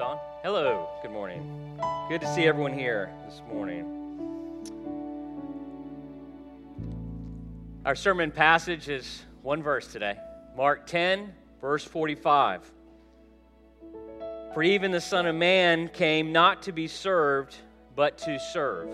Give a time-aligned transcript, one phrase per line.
[0.00, 0.18] on.
[0.42, 1.78] Hello, good morning.
[2.08, 3.84] Good to see everyone here this morning.
[7.84, 10.16] Our sermon passage is one verse today
[10.56, 12.70] Mark 10, verse 45.
[14.54, 17.56] For even the Son of Man came not to be served,
[17.94, 18.88] but to serve,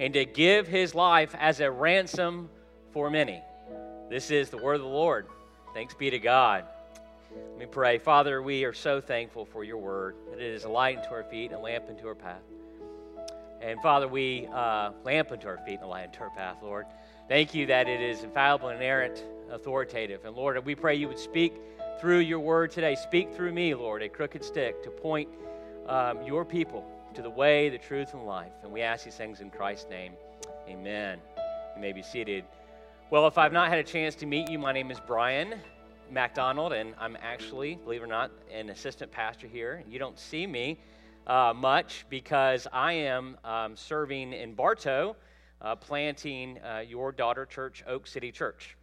[0.00, 2.48] and to give his life as a ransom
[2.92, 3.42] for many.
[4.08, 5.26] This is the word of the Lord.
[5.74, 6.64] Thanks be to God.
[7.34, 7.98] Let me pray.
[7.98, 10.16] Father, we are so thankful for your word.
[10.30, 12.42] That it is a light unto our feet and a lamp unto our path.
[13.60, 16.86] And Father, we uh, lamp unto our feet and a light unto our path, Lord.
[17.28, 20.24] Thank you that it is infallible, inerrant, authoritative.
[20.24, 21.54] And Lord, we pray you would speak
[22.00, 22.96] through your word today.
[22.96, 25.28] Speak through me, Lord, a crooked stick to point
[25.86, 28.52] um, your people to the way, the truth, and life.
[28.62, 30.14] And we ask these things in Christ's name.
[30.68, 31.18] Amen.
[31.76, 32.44] You may be seated.
[33.10, 35.54] Well, if I've not had a chance to meet you, my name is Brian.
[36.10, 39.84] MacDonald, and I'm actually, believe it or not, an assistant pastor here.
[39.88, 40.78] You don't see me
[41.26, 45.16] uh, much because I am um, serving in Bartow,
[45.62, 48.76] uh, planting uh, your daughter church, Oak City Church.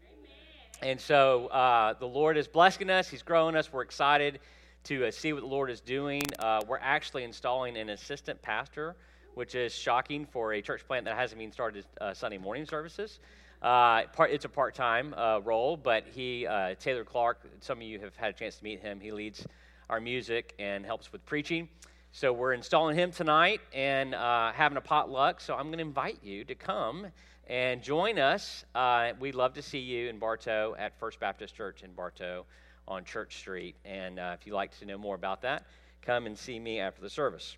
[0.82, 3.72] And so uh, the Lord is blessing us, He's growing us.
[3.74, 4.40] We're excited
[4.86, 6.22] to uh, see what the Lord is doing.
[6.40, 8.96] Uh, we're actually installing an assistant pastor,
[9.34, 13.20] which is shocking for a church plant that hasn't even started Sunday morning services.
[13.62, 18.00] Uh, part, it's a part-time uh, role, but he, uh, Taylor Clark, some of you
[18.00, 19.00] have had a chance to meet him.
[19.00, 19.46] He leads
[19.90, 21.68] our music and helps with preaching.
[22.12, 25.42] So we're installing him tonight and uh, having a potluck.
[25.42, 27.08] So I'm going to invite you to come
[27.48, 28.66] and join us.
[28.76, 32.46] Uh, we'd love to see you in Bartow at First Baptist Church in Bartow
[32.88, 33.76] on Church Street.
[33.86, 35.66] And uh, if you'd like to know more about that,
[36.02, 37.58] come and see me after the service.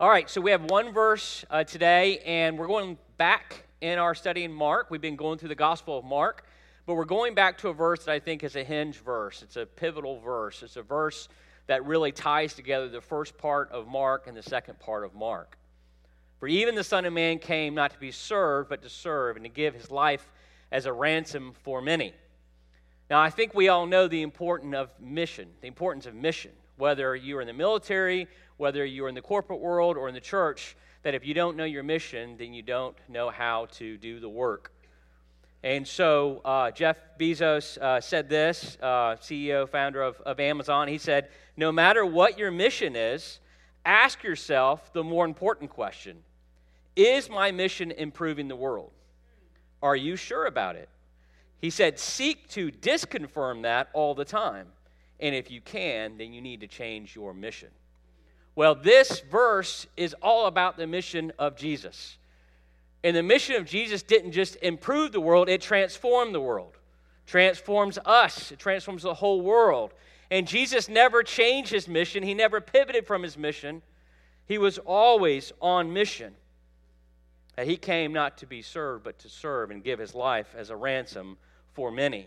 [0.00, 4.14] All right, so we have one verse uh, today, and we're going back in our
[4.14, 4.92] study in Mark.
[4.92, 6.44] We've been going through the Gospel of Mark,
[6.86, 9.42] but we're going back to a verse that I think is a hinge verse.
[9.42, 10.62] It's a pivotal verse.
[10.62, 11.28] It's a verse
[11.66, 15.58] that really ties together the first part of Mark and the second part of Mark.
[16.38, 19.44] For even the Son of Man came not to be served, but to serve and
[19.44, 20.30] to give his life
[20.70, 22.14] as a ransom for many.
[23.10, 27.16] Now, I think we all know the importance of mission, the importance of mission, whether
[27.16, 31.14] you're in the military, whether you're in the corporate world, or in the church that
[31.14, 34.72] if you don't know your mission, then you don't know how to do the work.
[35.62, 40.86] And so uh, Jeff Bezos uh, said this, uh, CEO, founder of, of Amazon.
[40.86, 43.40] He said, No matter what your mission is,
[43.84, 46.18] ask yourself the more important question
[46.94, 48.92] Is my mission improving the world?
[49.82, 50.88] Are you sure about it?
[51.60, 54.68] He said, Seek to disconfirm that all the time.
[55.20, 57.70] And if you can, then you need to change your mission.
[58.58, 62.18] Well, this verse is all about the mission of Jesus.
[63.04, 66.76] And the mission of Jesus didn't just improve the world, it transformed the world.
[67.24, 69.94] Transforms us, it transforms the whole world.
[70.32, 73.80] And Jesus never changed his mission, he never pivoted from his mission.
[74.46, 76.34] He was always on mission.
[77.54, 80.70] That he came not to be served, but to serve and give his life as
[80.70, 81.36] a ransom
[81.74, 82.26] for many.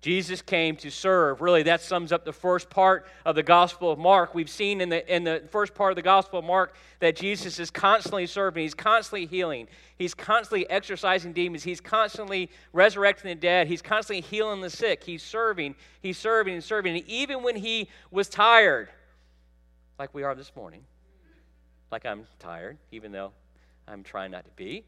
[0.00, 1.42] Jesus came to serve.
[1.42, 4.34] Really, that sums up the first part of the Gospel of Mark.
[4.34, 7.58] We've seen in the, in the first part of the Gospel of Mark that Jesus
[7.58, 9.68] is constantly serving, He's constantly healing,
[9.98, 15.04] He's constantly exorcising demons, He's constantly resurrecting the dead, He's constantly healing the sick.
[15.04, 16.96] He's serving, He's serving and serving.
[16.96, 18.88] And even when He was tired,
[19.98, 20.82] like we are this morning,
[21.92, 23.32] like I'm tired, even though
[23.86, 24.84] I'm trying not to be.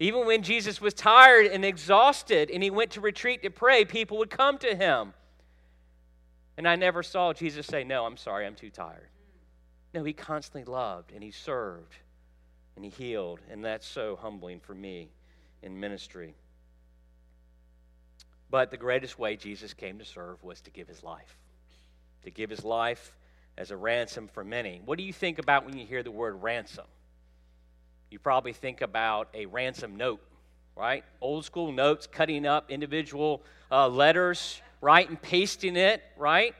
[0.00, 4.18] Even when Jesus was tired and exhausted and he went to retreat to pray, people
[4.18, 5.12] would come to him.
[6.56, 9.08] And I never saw Jesus say, No, I'm sorry, I'm too tired.
[9.94, 11.94] No, he constantly loved and he served
[12.76, 13.40] and he healed.
[13.50, 15.08] And that's so humbling for me
[15.62, 16.34] in ministry.
[18.50, 21.36] But the greatest way Jesus came to serve was to give his life,
[22.24, 23.16] to give his life
[23.56, 24.80] as a ransom for many.
[24.84, 26.86] What do you think about when you hear the word ransom?
[28.10, 30.20] You probably think about a ransom note,
[30.74, 31.04] right?
[31.20, 36.54] Old school notes, cutting up individual uh, letters, right, and pasting it, right?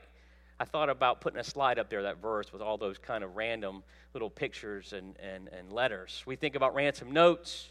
[0.61, 3.37] I thought about putting a slide up there, that verse, with all those kind of
[3.37, 3.83] random
[4.13, 6.23] little pictures and, and, and letters.
[6.27, 7.69] We think about ransom notes.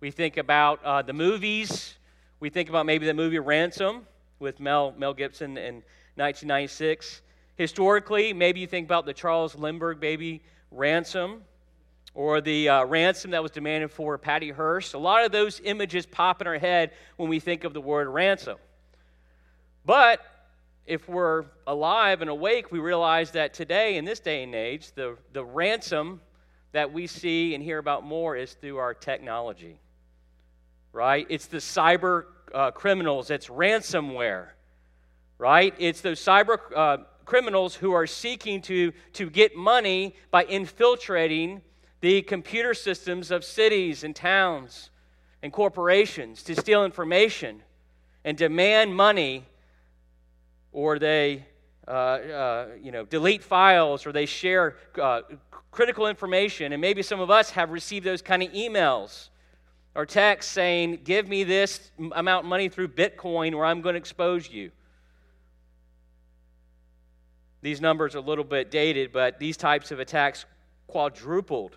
[0.00, 1.96] We think about uh, the movies.
[2.38, 4.06] We think about maybe the movie Ransom
[4.38, 5.82] with Mel, Mel Gibson in
[6.14, 7.20] 1996.
[7.56, 10.40] Historically, maybe you think about the Charles Lindbergh baby
[10.70, 11.42] Ransom
[12.14, 14.94] or the uh, ransom that was demanded for Patty Hearst.
[14.94, 18.08] A lot of those images pop in our head when we think of the word
[18.08, 18.56] ransom.
[19.84, 20.20] But
[20.86, 25.16] if we're alive and awake, we realize that today, in this day and age, the,
[25.32, 26.20] the ransom
[26.72, 29.80] that we see and hear about more is through our technology,
[30.92, 31.26] right?
[31.28, 34.48] It's the cyber uh, criminals, it's ransomware,
[35.38, 35.74] right?
[35.78, 41.62] It's those cyber uh, criminals who are seeking to, to get money by infiltrating
[42.00, 44.90] the computer systems of cities and towns
[45.42, 47.62] and corporations to steal information
[48.24, 49.44] and demand money,
[50.72, 51.44] or they
[51.90, 55.22] uh, uh, you know, delete files or they share uh,
[55.72, 56.72] critical information.
[56.72, 59.30] And maybe some of us have received those kind of emails
[59.96, 63.98] or texts saying, Give me this amount of money through Bitcoin or I'm going to
[63.98, 64.70] expose you.
[67.60, 70.44] These numbers are a little bit dated, but these types of attacks
[70.86, 71.76] quadrupled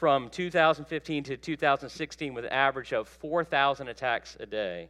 [0.00, 4.88] from 2015 to 2016 with an average of 4,000 attacks a day.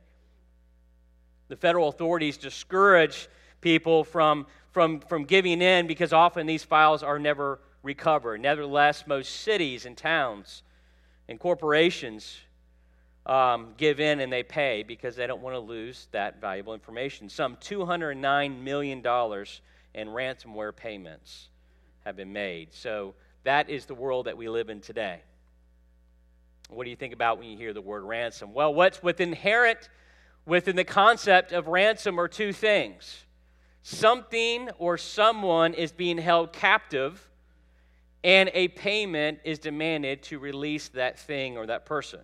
[1.48, 3.28] The federal authorities discourage
[3.60, 8.40] people from, from, from giving in because often these files are never recovered.
[8.40, 10.62] Nevertheless, most cities and towns
[11.28, 12.38] and corporations
[13.26, 17.28] um, give in and they pay because they don't want to lose that valuable information.
[17.28, 21.48] Some $209 million in ransomware payments
[22.04, 22.72] have been made.
[22.72, 25.20] So that is the world that we live in today.
[26.68, 28.52] What do you think about when you hear the word ransom?
[28.54, 29.88] Well, what's with inherent
[30.46, 33.24] within the concept of ransom are two things
[33.82, 37.30] something or someone is being held captive
[38.22, 42.20] and a payment is demanded to release that thing or that person.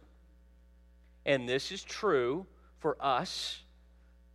[1.24, 2.46] And this is true
[2.78, 3.62] for us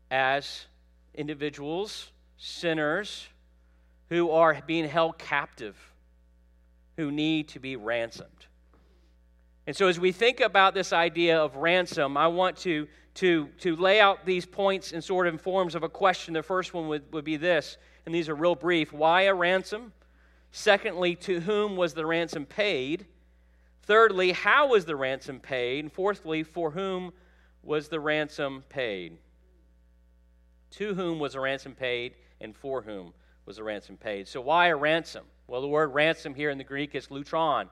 [0.10, 0.66] as
[1.14, 3.28] individuals, sinners
[4.10, 5.78] who are being held captive,
[7.02, 8.46] who need to be ransomed.
[9.66, 13.76] And so, as we think about this idea of ransom, I want to, to, to
[13.76, 16.36] lay out these points in sort of forms of a question.
[16.36, 19.94] The first one would, would be this, and these are real brief why a ransom?
[20.52, 23.08] Secondly, to whom was the ransom paid?
[23.82, 25.86] Thirdly, how was the ransom paid?
[25.86, 27.14] And fourthly, for whom
[27.64, 29.18] was the ransom paid?
[30.72, 33.14] To whom was the ransom paid, and for whom
[33.48, 34.28] was the ransom paid?
[34.28, 35.26] So, why a ransom?
[35.52, 37.68] Well, the word ransom here in the Greek is lutron.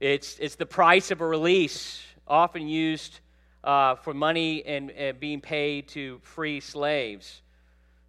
[0.00, 3.20] It's, it's the price of a release, often used
[3.62, 7.42] uh, for money and, and being paid to free slaves.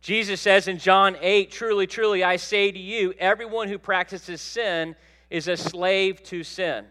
[0.02, 4.96] Jesus says in John 8, Truly, truly, I say to you, everyone who practices sin
[5.30, 6.86] is a slave to sin.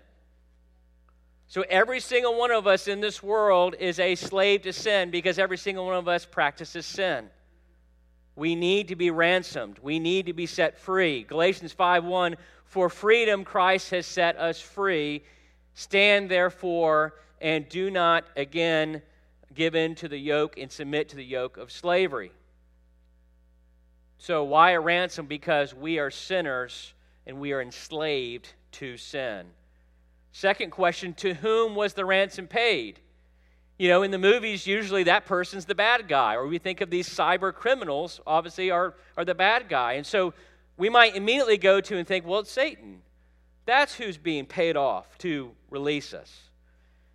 [1.48, 5.40] So every single one of us in this world is a slave to sin because
[5.40, 7.28] every single one of us practices sin.
[8.34, 9.78] We need to be ransomed.
[9.80, 11.22] We need to be set free.
[11.24, 15.22] Galatians 5:1 For freedom Christ has set us free.
[15.74, 19.02] Stand therefore and do not again
[19.54, 22.32] give in to the yoke and submit to the yoke of slavery.
[24.18, 25.26] So, why a ransom?
[25.26, 26.94] Because we are sinners
[27.26, 29.46] and we are enslaved to sin.
[30.32, 33.00] Second question To whom was the ransom paid?
[33.82, 36.88] You know, in the movies, usually that person's the bad guy, or we think of
[36.88, 39.94] these cyber criminals, obviously, are, are the bad guy.
[39.94, 40.34] And so
[40.76, 43.02] we might immediately go to and think, well, it's Satan.
[43.66, 46.32] That's who's being paid off to release us.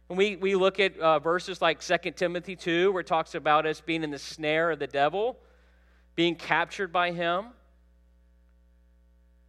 [0.09, 3.65] And we, we look at uh, verses like 2 Timothy 2, where it talks about
[3.65, 5.37] us being in the snare of the devil
[6.17, 7.45] being captured by him.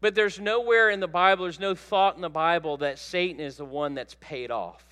[0.01, 3.57] But there's nowhere in the Bible, there's no thought in the Bible that Satan is
[3.57, 4.85] the one that's paid off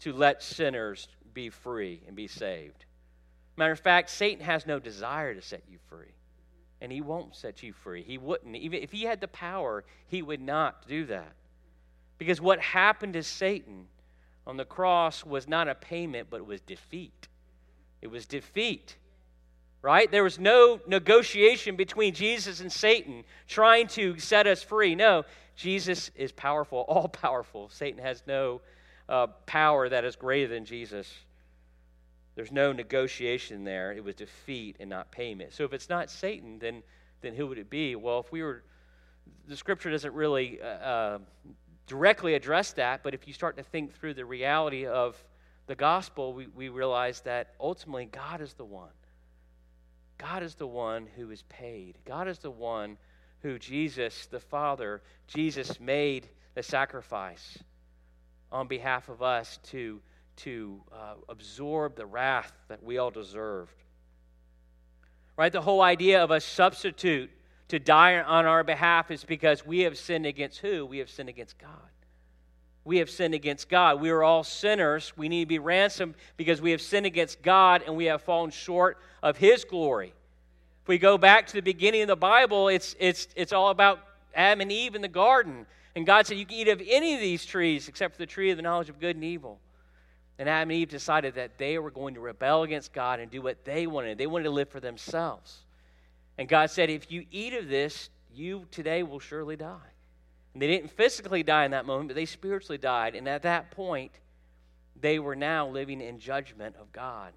[0.00, 2.84] to let sinners be free and be saved.
[3.56, 6.14] Matter of fact, Satan has no desire to set you free.
[6.80, 8.02] And he won't set you free.
[8.02, 8.54] He wouldn't.
[8.54, 11.32] Even if he had the power, he would not do that.
[12.18, 13.86] Because what happened to Satan
[14.46, 17.26] on the cross was not a payment, but was defeat.
[18.00, 18.96] It was defeat
[19.82, 20.10] right?
[20.10, 24.94] There was no negotiation between Jesus and Satan trying to set us free.
[24.94, 25.24] No,
[25.56, 27.68] Jesus is powerful, all powerful.
[27.70, 28.60] Satan has no
[29.08, 31.12] uh, power that is greater than Jesus.
[32.34, 33.92] There's no negotiation there.
[33.92, 35.52] It was defeat and not payment.
[35.52, 36.82] So if it's not Satan, then
[37.20, 37.96] then who would it be?
[37.96, 38.62] Well, if we were,
[39.48, 41.18] the Scripture doesn't really uh, uh,
[41.88, 43.02] directly address that.
[43.02, 45.16] But if you start to think through the reality of
[45.66, 48.90] the gospel, we, we realize that ultimately God is the one
[50.18, 51.96] God is the one who is paid.
[52.04, 52.98] God is the one
[53.42, 57.56] who Jesus, the Father, Jesus made the sacrifice
[58.50, 60.00] on behalf of us to,
[60.36, 63.74] to uh, absorb the wrath that we all deserved.
[65.36, 65.52] Right?
[65.52, 67.30] The whole idea of a substitute
[67.68, 70.86] to die on our behalf is because we have sinned against who?
[70.86, 71.70] We have sinned against God.
[72.84, 74.00] We have sinned against God.
[74.00, 75.12] We are all sinners.
[75.16, 78.50] We need to be ransomed because we have sinned against God and we have fallen
[78.50, 80.14] short of His glory.
[80.82, 84.00] If we go back to the beginning of the Bible, it's, it's, it's all about
[84.34, 85.66] Adam and Eve in the garden.
[85.96, 88.50] And God said, You can eat of any of these trees except for the tree
[88.50, 89.60] of the knowledge of good and evil.
[90.38, 93.42] And Adam and Eve decided that they were going to rebel against God and do
[93.42, 94.18] what they wanted.
[94.18, 95.64] They wanted to live for themselves.
[96.36, 99.90] And God said, If you eat of this, you today will surely die.
[100.54, 103.14] And they didn't physically die in that moment, but they spiritually died.
[103.14, 104.12] And at that point,
[105.00, 107.32] they were now living in judgment of God.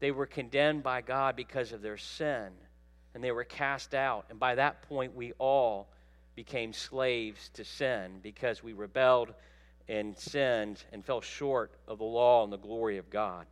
[0.00, 2.48] They were condemned by God because of their sin,
[3.14, 4.26] and they were cast out.
[4.28, 5.88] And by that point, we all
[6.34, 9.32] became slaves to sin because we rebelled
[9.88, 13.46] and sinned and fell short of the law and the glory of God.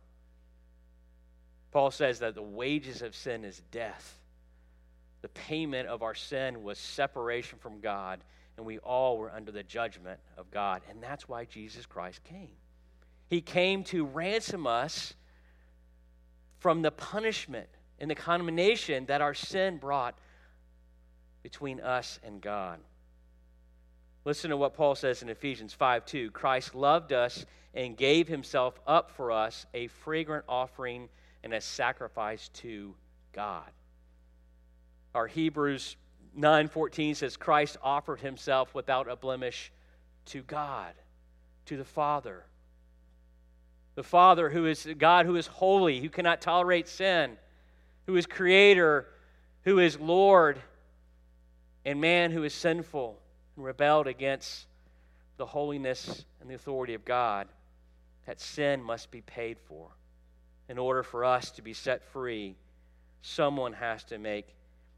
[1.71, 4.19] Paul says that the wages of sin is death.
[5.21, 8.23] The payment of our sin was separation from God,
[8.57, 10.81] and we all were under the judgment of God.
[10.89, 12.51] And that's why Jesus Christ came.
[13.29, 15.13] He came to ransom us
[16.59, 20.15] from the punishment and the condemnation that our sin brought
[21.43, 22.79] between us and God.
[24.25, 26.31] Listen to what Paul says in Ephesians 5 2.
[26.31, 31.09] Christ loved us and gave himself up for us, a fragrant offering
[31.43, 32.95] and a sacrifice to
[33.33, 33.69] God.
[35.13, 35.97] Our Hebrews
[36.35, 39.71] 9:14 says Christ offered himself without a blemish
[40.25, 40.93] to God,
[41.65, 42.45] to the Father.
[43.95, 47.37] The Father who is God who is holy, who cannot tolerate sin,
[48.07, 49.07] who is creator,
[49.63, 50.61] who is Lord,
[51.85, 53.19] and man who is sinful
[53.55, 54.65] and rebelled against
[55.37, 57.47] the holiness and the authority of God,
[58.25, 59.89] that sin must be paid for.
[60.69, 62.55] In order for us to be set free,
[63.21, 64.47] someone has to make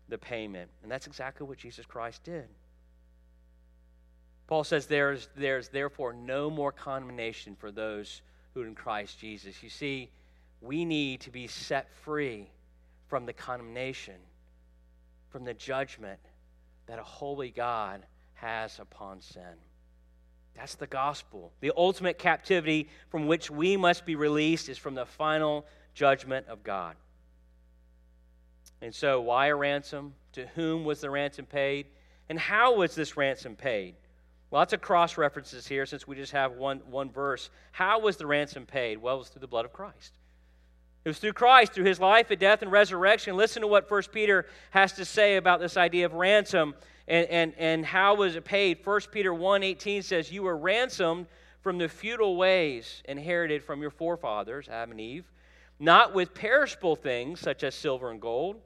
[0.10, 0.70] the payment.
[0.84, 2.46] And that's exactly what Jesus Christ did.
[4.48, 8.22] Paul says there's, there's therefore no more condemnation for those
[8.54, 9.64] who are in Christ Jesus.
[9.64, 10.12] You see,
[10.62, 12.48] we need to be set free
[13.08, 14.16] from the condemnation,
[15.30, 16.20] from the judgment
[16.88, 19.44] that a holy God has upon sin.
[20.56, 21.52] That's the gospel.
[21.60, 26.64] The ultimate captivity from which we must be released is from the final judgment of
[26.64, 26.96] God.
[28.82, 30.14] And so, why a ransom?
[30.34, 31.88] To whom was the ransom paid?
[32.30, 33.96] And how was this ransom paid?
[34.52, 37.50] Lots of cross references here since we just have one, one verse.
[37.72, 38.98] How was the ransom paid?
[38.98, 40.14] Well, it was through the blood of Christ.
[41.06, 43.38] It was through Christ, through his life and death and resurrection.
[43.38, 46.74] Listen to what 1 Peter has to say about this idea of ransom
[47.08, 48.80] and, and, and how was it paid.
[48.84, 51.28] 1 Peter 1.18 says, You were ransomed
[51.62, 55.32] from the futile ways inherited from your forefathers, Adam and Eve,
[55.80, 58.60] not with perishable things such as silver and gold,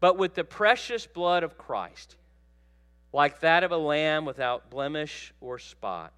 [0.00, 2.16] but with the precious blood of Christ,
[3.12, 6.14] like that of a lamb without blemish or spot.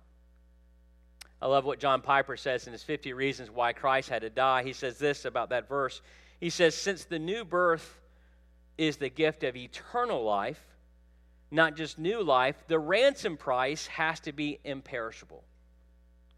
[1.40, 4.62] I love what John Piper says in his 50 Reasons Why Christ Had to Die.
[4.64, 6.00] He says this about that verse.
[6.40, 8.00] He says, Since the new birth
[8.76, 10.60] is the gift of eternal life,
[11.50, 15.44] not just new life, the ransom price has to be imperishable.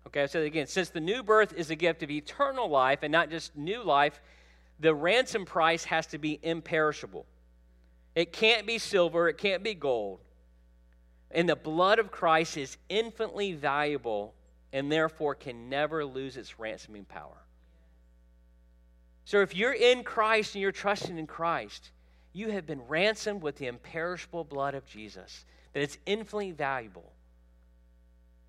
[0.06, 0.66] Okay, I said again.
[0.66, 4.20] Since the new birth is a gift of eternal life and not just new life,
[4.78, 7.26] the ransom price has to be imperishable.
[8.14, 10.20] It can't be silver, it can't be gold.
[11.30, 14.34] And the blood of Christ is infinitely valuable
[14.72, 17.36] and therefore can never lose its ransoming power.
[19.24, 21.90] So if you're in Christ and you're trusting in Christ,
[22.32, 27.12] you have been ransomed with the imperishable blood of Jesus, that it's infinitely valuable.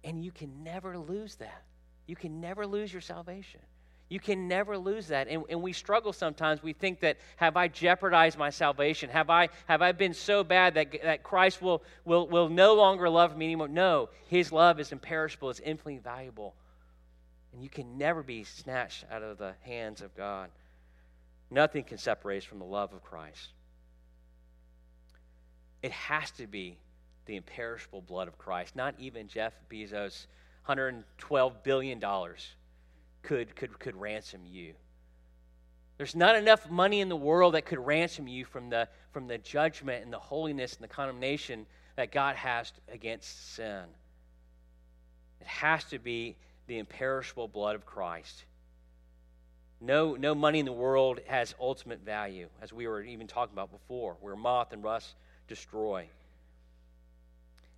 [0.03, 1.63] And you can never lose that.
[2.07, 3.61] You can never lose your salvation.
[4.11, 5.29] You can never lose that.
[5.29, 6.61] And, and we struggle sometimes.
[6.61, 9.09] We think that, have I jeopardized my salvation?
[9.09, 13.09] Have I, have I been so bad that, that Christ will, will, will no longer
[13.09, 13.69] love me anymore?
[13.69, 16.55] No, his love is imperishable, it's infinitely valuable.
[17.53, 20.49] And you can never be snatched out of the hands of God.
[21.49, 23.53] Nothing can separate us from the love of Christ.
[25.81, 26.75] It has to be
[27.27, 28.75] the imperishable blood of Christ.
[28.75, 30.27] Not even Jeff Bezos'
[30.67, 32.03] $112 billion
[33.21, 34.73] could, could, could ransom you.
[35.97, 39.37] There's not enough money in the world that could ransom you from the, from the
[39.37, 43.83] judgment and the holiness and the condemnation that God has against sin.
[45.39, 46.37] It has to be
[46.67, 48.45] the imperishable blood of Christ.
[49.79, 53.71] No, no money in the world has ultimate value, as we were even talking about
[53.71, 55.15] before, where moth and rust
[55.47, 56.07] destroy.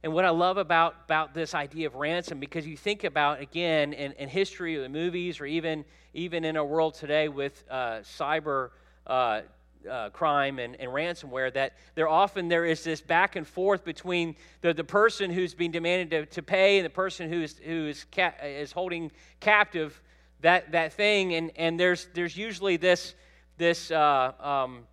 [0.03, 3.93] And what I love about, about this idea of ransom, because you think about, again,
[3.93, 8.00] in, in history or the movies, or even, even in our world today with uh,
[8.01, 8.72] cyber
[9.07, 9.41] uh,
[9.89, 14.36] uh, crime and, and, ransomware, that there often there is this back and forth between
[14.60, 17.88] the, the person who's being demanded to, to pay and the person who is, who
[17.88, 20.01] is, ca- is holding captive
[20.41, 21.33] that, that thing.
[21.33, 23.15] And, and there's, there's usually this,
[23.57, 24.83] this uh, um,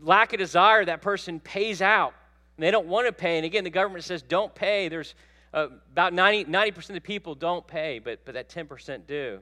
[0.00, 2.14] lack of desire that person pays out
[2.60, 3.38] and they don't want to pay.
[3.38, 4.90] And again, the government says don't pay.
[4.90, 5.14] There's
[5.54, 9.40] uh, about 90, 90% of people don't pay, but, but that 10% do.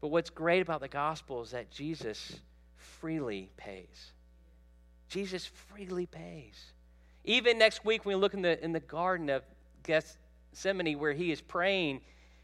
[0.00, 2.40] But what's great about the gospel is that Jesus
[2.76, 4.12] freely pays.
[5.10, 6.72] Jesus freely pays.
[7.24, 9.42] Even next week, when we look in the, in the Garden of
[9.82, 12.00] Gethsemane where he is praying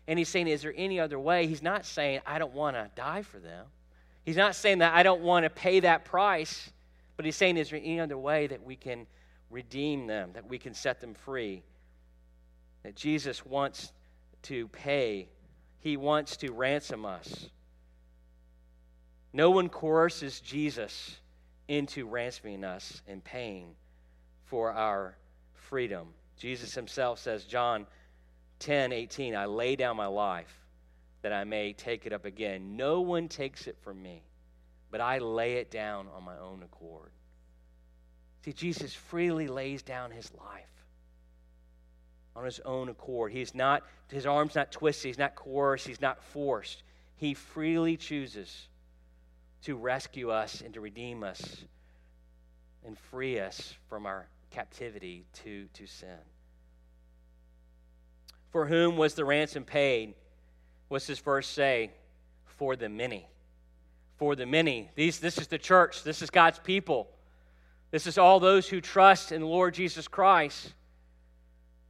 [0.07, 1.47] and he's saying, Is there any other way?
[1.47, 3.65] He's not saying, I don't want to die for them.
[4.27, 6.71] He's not saying that I don't want to pay that price,
[7.17, 9.07] but he's saying, Is there any other way that we can
[9.51, 11.63] redeem them, that we can set them free?
[12.83, 13.93] That Jesus wants
[14.43, 15.29] to pay,
[15.81, 17.51] he wants to ransom us.
[19.33, 21.19] No one coerces Jesus
[21.69, 23.75] into ransoming us and paying
[24.47, 25.17] for our
[25.55, 26.09] freedom.
[26.37, 27.87] Jesus himself says, John
[28.59, 30.61] 10 18, I lay down my life
[31.23, 32.77] that I may take it up again.
[32.77, 34.23] No one takes it from me,
[34.91, 37.11] but I lay it down on my own accord.
[38.45, 40.71] See, Jesus freely lays down his life
[42.35, 43.33] on his own accord.
[43.33, 46.83] He's not, his arm's not twisted, he's not coerced, he's not forced.
[47.17, 48.69] He freely chooses
[49.63, 51.65] to rescue us and to redeem us
[52.87, 56.17] and free us from our captivity to, to sin.
[58.51, 60.15] For whom was the ransom paid?
[60.89, 61.91] What's this verse say?
[62.47, 63.29] For the many.
[64.17, 64.91] For the many.
[64.95, 66.03] These, this is the church.
[66.03, 67.09] This is God's people.
[67.91, 70.75] This is all those who trust in the Lord Jesus Christ.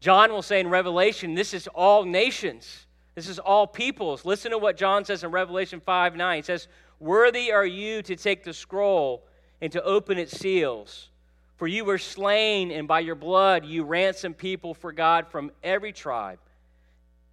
[0.01, 2.87] John will say in Revelation, this is all nations.
[3.15, 4.25] This is all peoples.
[4.25, 6.37] Listen to what John says in Revelation 5 9.
[6.37, 9.27] He says, Worthy are you to take the scroll
[9.61, 11.11] and to open its seals.
[11.57, 15.93] For you were slain, and by your blood you ransomed people for God from every
[15.93, 16.39] tribe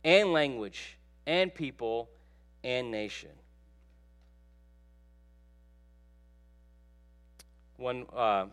[0.04, 2.10] and language and people
[2.64, 3.30] and nation.
[7.78, 8.48] One uh,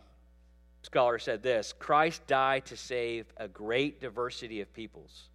[0.83, 5.29] scholar said this Christ died to save a great diversity of peoples.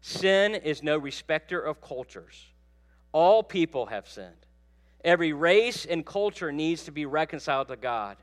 [0.00, 2.46] Sin is no respecter of cultures.
[3.12, 4.46] All people have sinned.
[5.04, 8.16] Every race and culture needs to be reconciled to God.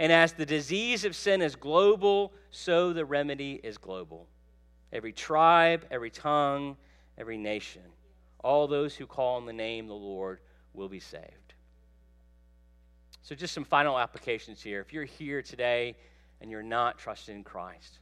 [0.00, 4.26] And as the disease of sin is global, so the remedy is global.
[4.92, 6.76] Every tribe, every tongue,
[7.16, 7.82] every nation,
[8.42, 10.40] all those who call on the name of the Lord
[10.72, 11.47] will be saved.
[13.28, 14.80] So, just some final applications here.
[14.80, 15.96] If you're here today
[16.40, 17.98] and you're not trusting in Christ,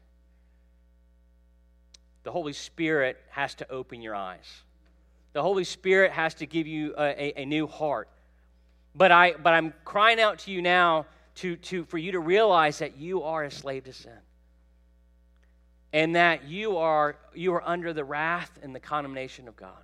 [2.23, 4.63] the Holy Spirit has to open your eyes.
[5.33, 8.09] The Holy Spirit has to give you a, a, a new heart.
[8.95, 12.79] But, I, but I'm crying out to you now to, to, for you to realize
[12.79, 14.21] that you are a slave to sin.
[15.93, 19.83] And that you are, you are under the wrath and the condemnation of God.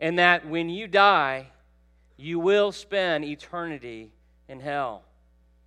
[0.00, 1.46] And that when you die,
[2.16, 4.12] you will spend eternity
[4.48, 5.02] in hell.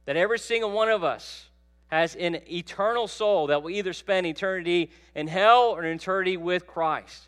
[0.05, 1.49] That every single one of us
[1.88, 7.27] has an eternal soul that will either spend eternity in hell or eternity with Christ.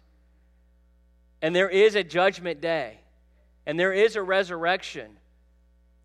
[1.42, 3.00] And there is a judgment day,
[3.66, 5.18] and there is a resurrection,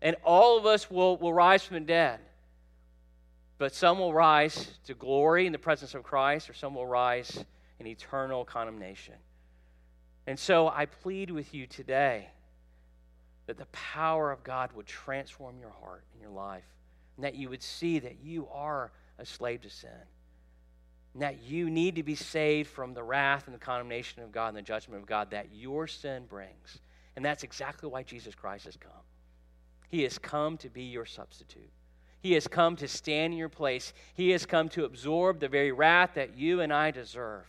[0.01, 2.19] and all of us will, will rise from the dead.
[3.57, 7.43] But some will rise to glory in the presence of Christ, or some will rise
[7.79, 9.15] in eternal condemnation.
[10.27, 12.29] And so I plead with you today
[13.47, 16.65] that the power of God would transform your heart and your life,
[17.15, 19.91] and that you would see that you are a slave to sin
[21.15, 24.49] and that you need to be saved from the wrath and the condemnation of God
[24.49, 26.79] and the judgment of God that your sin brings.
[27.15, 28.91] And that's exactly why Jesus Christ has come.
[29.87, 31.69] He has come to be your substitute.
[32.19, 33.93] He has come to stand in your place.
[34.13, 37.45] He has come to absorb the very wrath that you and I deserve.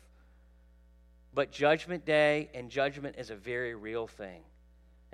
[1.34, 4.42] But judgment day and judgment is a very real thing.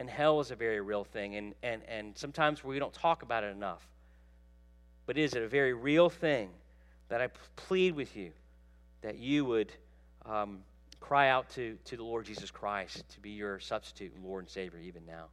[0.03, 1.37] And hell is a very real thing.
[1.37, 3.87] And, and, and sometimes we don't talk about it enough.
[5.07, 6.49] But it is a very real thing
[7.09, 8.33] that I plead with you
[9.03, 9.71] that you would
[10.27, 10.59] um,
[10.99, 14.81] cry out to, to the Lord Jesus Christ to be your substitute Lord and Savior
[14.81, 15.27] even now.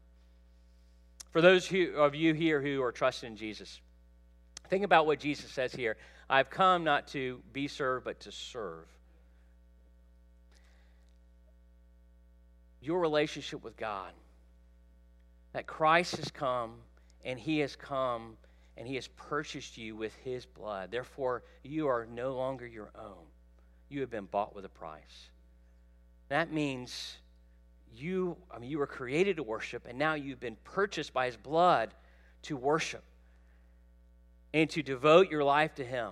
[1.31, 3.81] For those who, of you here who are trusting in Jesus,
[4.67, 5.97] think about what Jesus says here
[6.29, 8.85] I've come not to be served, but to serve.
[12.83, 14.11] Your relationship with God,
[15.53, 16.75] that Christ has come
[17.25, 18.37] and He has come
[18.77, 20.91] and He has purchased you with His blood.
[20.91, 23.25] Therefore, you are no longer your own
[23.89, 25.29] you have been bought with a price.
[26.29, 27.17] That means
[27.93, 31.35] you, I mean, you were created to worship, and now you've been purchased by his
[31.35, 31.89] blood
[32.43, 33.03] to worship
[34.53, 36.11] and to devote your life to him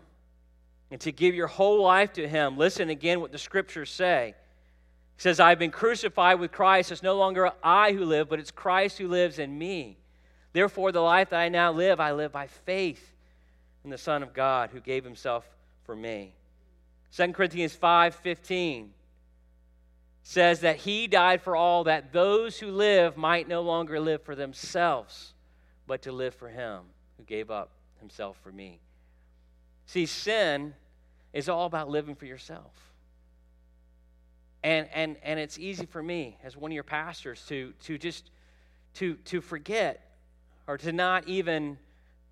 [0.90, 2.58] and to give your whole life to him.
[2.58, 4.34] Listen again what the scriptures say.
[5.18, 6.92] It says, I've been crucified with Christ.
[6.92, 9.98] It's no longer I who live, but it's Christ who lives in me.
[10.54, 13.16] Therefore, the life that I now live, I live by faith
[13.84, 15.48] in the Son of God who gave himself
[15.86, 16.36] for me.
[17.12, 18.90] 2 Corinthians 5:15
[20.22, 24.36] says that he died for all that those who live might no longer live for
[24.36, 25.34] themselves,
[25.88, 26.82] but to live for him.
[27.18, 28.80] who gave up himself for me.
[29.88, 30.76] See, sin
[31.34, 32.72] is all about living for yourself.
[34.68, 38.30] And, and, and it's easy for me as one of your pastors to, to just
[38.96, 40.18] to, to forget
[40.68, 41.78] or to not even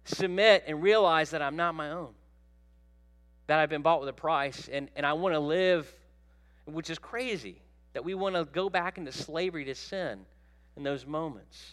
[0.03, 2.09] submit and realize that I'm not my own,
[3.47, 5.89] that I've been bought with a price, and, and I want to live,
[6.65, 7.55] which is crazy,
[7.93, 10.19] that we want to go back into slavery to sin
[10.75, 11.71] in those moments.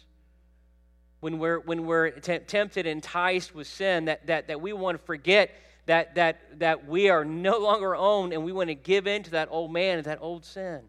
[1.18, 5.04] When we're, when we're t- tempted, enticed with sin, that, that, that we want to
[5.04, 5.50] forget
[5.86, 9.30] that, that, that we are no longer owned and we want to give in to
[9.32, 10.80] that old man and that old sin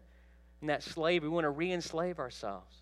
[0.60, 1.22] and that slave.
[1.22, 2.74] We want to re enslave ourselves.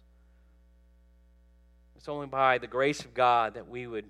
[1.97, 4.07] It's only by the grace of God that we would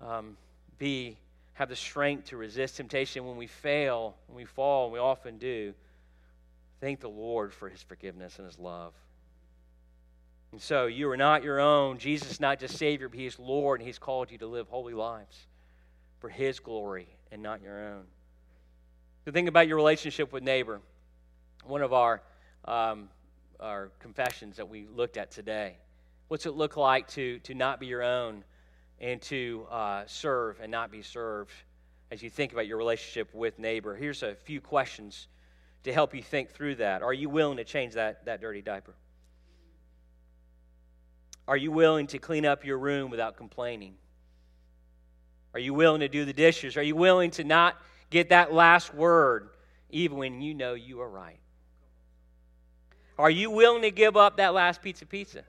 [0.00, 0.36] um,
[0.78, 1.16] be
[1.54, 5.38] have the strength to resist temptation when we fail, when we fall, and we often
[5.38, 5.74] do.
[6.80, 8.92] Thank the Lord for his forgiveness and his love.
[10.52, 11.98] And so you are not your own.
[11.98, 14.68] Jesus is not just Savior, but He is Lord, and He's called you to live
[14.68, 15.46] holy lives
[16.20, 18.04] for His glory and not your own.
[19.24, 20.80] So think about your relationship with neighbor.
[21.64, 22.22] One of our,
[22.64, 23.08] um,
[23.60, 25.76] our confessions that we looked at today.
[26.28, 28.44] What's it look like to, to not be your own
[29.00, 31.52] and to uh, serve and not be served
[32.10, 33.94] as you think about your relationship with neighbor?
[33.94, 35.28] Here's a few questions
[35.84, 37.02] to help you think through that.
[37.02, 38.94] Are you willing to change that, that dirty diaper?
[41.46, 43.94] Are you willing to clean up your room without complaining?
[45.58, 46.76] Are you willing to do the dishes?
[46.76, 47.76] Are you willing to not
[48.10, 49.48] get that last word
[49.90, 51.40] even when you know you are right?
[53.18, 55.42] Are you willing to give up that last pizza pizza?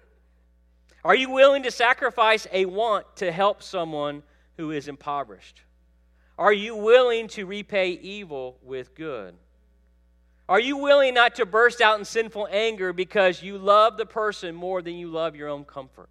[1.04, 4.24] Are you willing to sacrifice a want to help someone
[4.58, 5.62] who is impoverished?
[6.40, 9.36] Are you willing to repay evil with good?
[10.48, 14.56] Are you willing not to burst out in sinful anger because you love the person
[14.56, 16.10] more than you love your own comfort?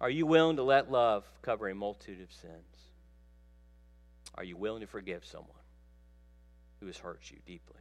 [0.00, 2.52] Are you willing to let love cover a multitude of sins?
[4.34, 5.50] Are you willing to forgive someone
[6.80, 7.80] who has hurt you deeply?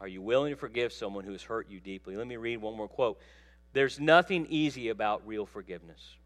[0.00, 2.16] Are you willing to forgive someone who has hurt you deeply?
[2.16, 3.20] Let me read one more quote.
[3.72, 6.16] There's nothing easy about real forgiveness.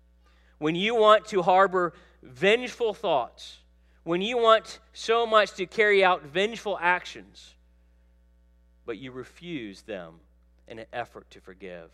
[0.59, 3.59] When you want to harbor vengeful thoughts,
[4.05, 7.55] when you want so much to carry out vengeful actions,
[8.85, 10.15] but you refuse them
[10.69, 11.91] in an effort to forgive,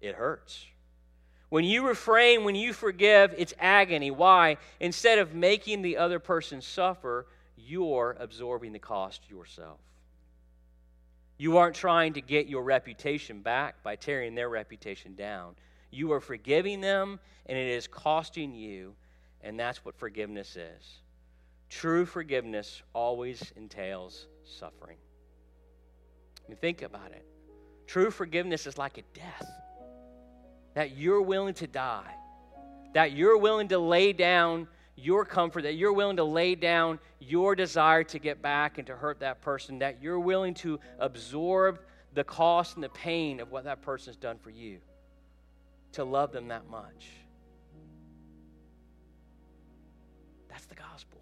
[0.00, 0.66] it hurts.
[1.50, 4.10] When you refrain, when you forgive, it's agony.
[4.10, 4.58] Why?
[4.80, 9.80] Instead of making the other person suffer, you're absorbing the cost yourself.
[11.38, 15.54] You aren't trying to get your reputation back by tearing their reputation down.
[15.90, 18.94] You are forgiving them, and it is costing you,
[19.40, 21.00] and that's what forgiveness is.
[21.70, 24.98] True forgiveness always entails suffering.
[26.44, 27.24] I mean, think about it.
[27.86, 29.50] True forgiveness is like a death
[30.78, 32.14] that you're willing to die,
[32.94, 37.56] that you're willing to lay down your comfort, that you're willing to lay down your
[37.56, 41.80] desire to get back and to hurt that person, that you're willing to absorb
[42.14, 44.78] the cost and the pain of what that person's done for you,
[45.90, 47.08] to love them that much.
[50.48, 51.18] That's the gospel,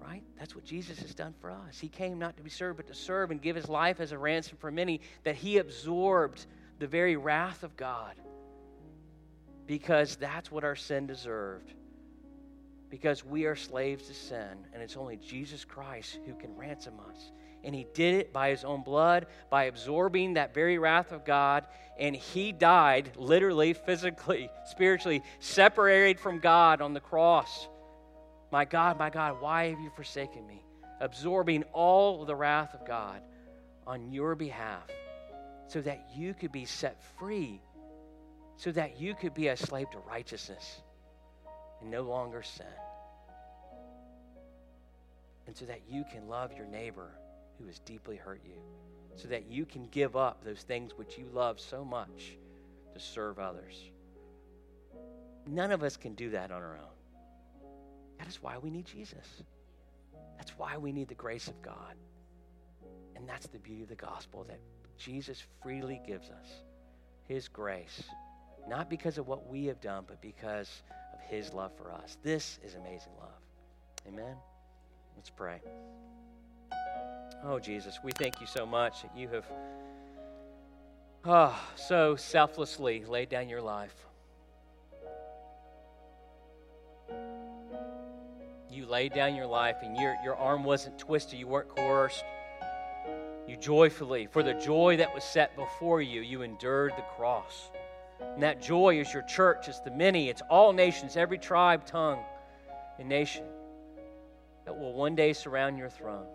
[0.00, 0.24] right?
[0.36, 1.78] That's what Jesus has done for us.
[1.78, 4.18] He came not to be served, but to serve and give his life as a
[4.18, 6.44] ransom for many, that he absorbed
[6.80, 8.16] the very wrath of God
[9.72, 11.72] because that's what our sin deserved
[12.90, 17.32] because we are slaves to sin, and it's only Jesus Christ who can ransom us.
[17.64, 21.64] And he did it by his own blood, by absorbing that very wrath of God.
[21.98, 27.66] And he died literally, physically, spiritually, separated from God on the cross.
[28.50, 30.62] My God, my God, why have you forsaken me?
[31.00, 33.22] Absorbing all the wrath of God
[33.86, 34.86] on your behalf
[35.66, 37.62] so that you could be set free,
[38.62, 40.82] so that you could be a slave to righteousness
[41.80, 42.64] and no longer sin.
[45.48, 47.10] And so that you can love your neighbor
[47.58, 48.54] who has deeply hurt you.
[49.16, 52.36] So that you can give up those things which you love so much
[52.94, 53.74] to serve others.
[55.44, 57.66] None of us can do that on our own.
[58.20, 59.42] That is why we need Jesus.
[60.36, 61.96] That's why we need the grace of God.
[63.16, 64.60] And that's the beauty of the gospel that
[64.98, 66.62] Jesus freely gives us
[67.26, 68.04] his grace,
[68.68, 70.82] not because of what we have done, but because
[71.14, 72.16] of his love for us.
[72.22, 73.30] This is amazing love.
[74.08, 74.36] Amen.
[75.16, 75.60] Let's pray.
[77.44, 79.44] Oh, Jesus, we thank you so much that you have
[81.24, 83.94] oh, so selflessly laid down your life.
[88.70, 92.24] You laid down your life, and your, your arm wasn't twisted, you weren't coerced.
[93.46, 97.70] You joyfully, for the joy that was set before you, you endured the cross.
[98.34, 102.20] And that joy is your church, it's the many, it's all nations, every tribe, tongue,
[102.98, 103.44] and nation
[104.64, 106.26] that will one day surround your throne.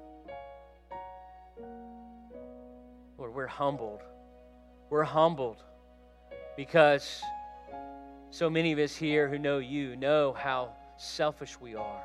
[3.18, 4.02] Lord, we're humbled.
[4.90, 5.64] We're humbled
[6.56, 7.22] because
[8.30, 12.04] so many of us here who know you know how selfish we are.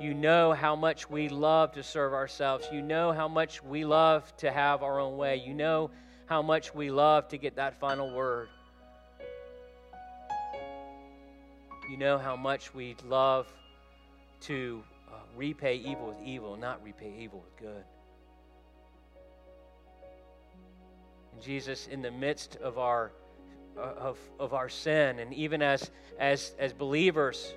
[0.00, 2.68] You know how much we love to serve ourselves.
[2.72, 5.36] You know how much we love to have our own way.
[5.36, 5.90] You know
[6.26, 8.48] how much we love to get that final word.
[11.88, 13.46] You know how much we love
[14.42, 17.84] to uh, repay evil with evil, not repay evil with good.
[21.32, 23.12] And Jesus, in the midst of our
[23.78, 27.54] uh, of, of our sin, and even as as as believers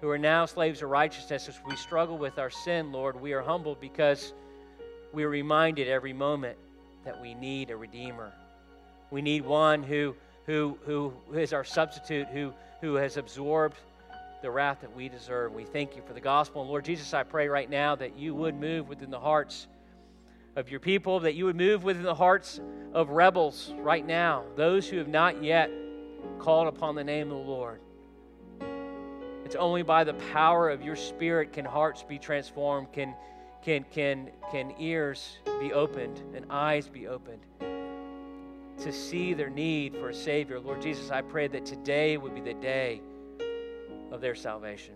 [0.00, 3.42] who are now slaves of righteousness, as we struggle with our sin, Lord, we are
[3.42, 4.32] humbled because
[5.12, 6.56] we are reminded every moment
[7.06, 8.32] that we need a redeemer.
[9.10, 10.14] We need one who
[10.44, 13.78] who who is our substitute, who who has absorbed
[14.42, 15.52] the wrath that we deserve.
[15.52, 16.60] We thank you for the gospel.
[16.60, 19.66] And Lord Jesus, I pray right now that you would move within the hearts
[20.54, 22.60] of your people, that you would move within the hearts
[22.92, 25.70] of rebels right now, those who have not yet
[26.38, 27.80] called upon the name of the Lord.
[29.44, 33.14] It's only by the power of your spirit can hearts be transformed, can,
[33.66, 37.40] can, can, can ears be opened, and eyes be opened
[38.78, 40.60] to see their need for a Savior.
[40.60, 43.00] Lord Jesus, I pray that today would be the day
[44.12, 44.94] of their salvation.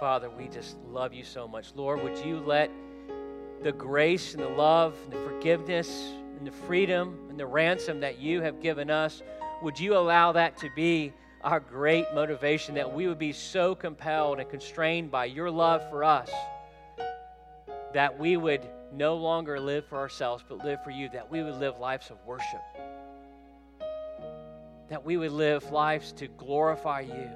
[0.00, 1.72] Father, we just love you so much.
[1.76, 2.72] Lord, would you let
[3.62, 8.18] the grace and the love and the forgiveness and the freedom and the ransom that
[8.18, 9.22] you have given us,
[9.62, 14.40] would you allow that to be our great motivation that we would be so compelled
[14.40, 16.30] and constrained by your love for us
[17.94, 18.60] that we would
[18.92, 22.16] no longer live for ourselves but live for you, that we would live lives of
[22.26, 22.62] worship,
[24.88, 27.30] that we would live lives to glorify you.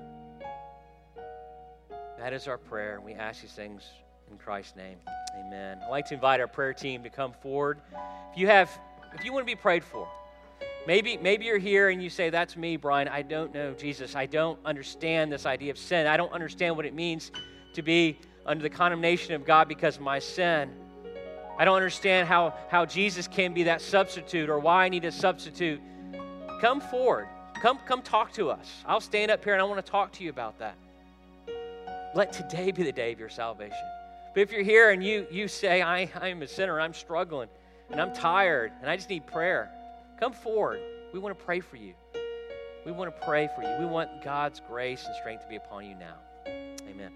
[2.19, 3.83] That is our prayer, and we ask these things
[4.31, 4.97] in Christ's name.
[5.39, 5.79] Amen.
[5.85, 7.81] I'd like to invite our prayer team to come forward.
[8.33, 8.71] If you have,
[9.15, 10.09] if you want to be prayed for,
[10.87, 13.09] maybe maybe you're here and you say, "That's me, Brian.
[13.09, 14.15] I don't know Jesus.
[14.17, 16.07] I don't understand this idea of sin.
[16.07, 17.31] I don't understand what it means
[17.75, 20.71] to be under the condemnation of God because of my sin.
[21.59, 25.13] I don't understand how how Jesus can be that substitute or why I need a
[25.13, 25.81] substitute."
[26.61, 27.29] Come forward.
[27.61, 28.85] Come come talk to us.
[28.87, 30.77] I'll stand up here and I want to talk to you about that
[32.15, 33.79] let today be the day of your salvation.
[34.35, 37.49] But if you're here and you, you say, I, I'm a sinner, I'm struggling,
[37.91, 39.71] and I'm tired, and I just need prayer,
[40.23, 40.79] come forward.
[41.13, 41.95] We want to pray for you.
[42.87, 43.77] We want to pray for you.
[43.81, 46.15] We want God's grace and strength to be upon you now.
[46.47, 47.11] Amen.